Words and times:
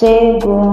Chegou 0.00 0.72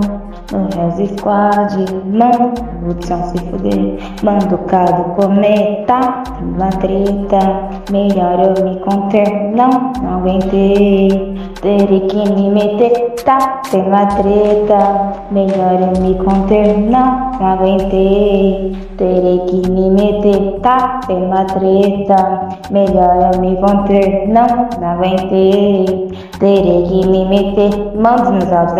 no 0.53 0.95
Res 0.95 1.09
Squad, 1.09 1.75
mano, 2.05 2.53
Hudson 2.87 3.23
se 3.23 3.37
fuder, 3.39 3.97
mando 4.23 4.55
o 4.55 4.57
cado 4.59 5.03
comer, 5.15 5.83
tá? 5.85 6.23
Uma 6.41 6.69
treta, 6.69 7.67
melhor 7.91 8.39
eu 8.39 8.63
me 8.63 8.79
conter, 8.79 9.51
não, 9.53 9.91
não 10.01 10.19
aguentei, 10.19 11.35
terei 11.61 11.99
que 12.07 12.15
me 12.15 12.51
meter, 12.51 13.15
tá? 13.25 13.61
Uma 13.73 14.05
treta, 14.05 15.11
melhor 15.31 15.77
eu 15.81 16.01
me 16.01 16.15
conter, 16.15 16.77
não, 16.77 17.31
não 17.37 17.45
aguentei, 17.45 18.73
terei 18.97 19.39
que 19.39 19.69
me 19.69 19.91
meter, 19.91 20.59
tá? 20.61 21.01
Uma 21.09 21.43
treta, 21.43 22.47
melhor 22.71 23.31
eu 23.33 23.41
me 23.41 23.57
conter, 23.57 24.29
não, 24.29 24.69
não 24.79 24.87
aguentei, 24.87 26.09
terei 26.39 26.83
que 26.83 27.07
me 27.07 27.25
meter, 27.25 27.91
mando 27.97 28.31
nos 28.31 28.51
altos 28.51 28.77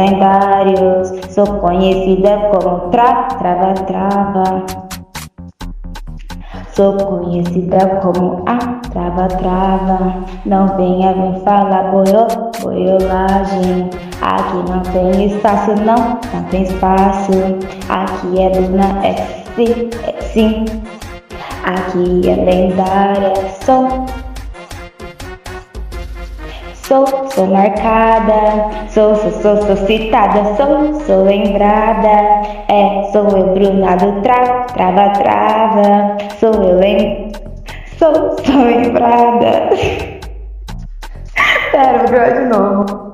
sou 1.29 1.45
conhecida 1.59 2.37
como 2.51 2.89
tra, 2.89 3.23
trava, 3.39 3.73
trava. 3.73 4.65
Sou 6.73 6.93
conhecida 6.93 7.99
como 8.01 8.43
a 8.45 8.57
trava, 8.91 9.27
trava. 9.27 10.13
Não 10.45 10.67
venha 10.77 11.15
me 11.15 11.39
falar 11.41 11.91
boiolagem. 11.91 13.89
Aqui 14.21 14.57
não 14.69 14.81
tem 14.81 15.25
espaço, 15.25 15.71
não, 15.83 16.19
não 16.33 16.43
tem 16.49 16.63
espaço. 16.63 17.31
Aqui 17.89 18.41
é 18.41 18.49
Luna 18.59 19.05
FC, 19.05 19.89
é 20.03 20.21
sim. 20.21 20.65
Aqui 21.63 22.29
é 22.29 22.35
lendária, 22.35 23.33
sou 23.65 24.05
Sou, 26.87 27.05
sou 27.33 27.47
marcada, 27.47 28.87
sou, 28.87 29.13
sou, 29.17 29.31
sou, 29.41 29.57
sou 29.61 29.75
citada, 29.85 30.55
sou, 30.55 30.93
sou 31.01 31.23
lembrada. 31.25 32.07
É, 32.69 33.03
sou 33.11 33.27
eu, 33.27 33.53
Bruna 33.53 33.97
do 33.97 34.21
tra, 34.21 34.63
trava, 34.73 35.09
trava. 35.09 36.17
Sou 36.39 36.53
eu, 36.53 36.79
lem... 36.79 37.33
Sou, 37.99 38.37
sou 38.41 38.63
lembrada. 38.63 39.69
Pera, 41.73 42.05
vou 42.07 42.33
de 42.33 42.45
novo. 42.47 43.06